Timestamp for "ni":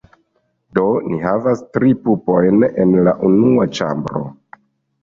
1.09-1.19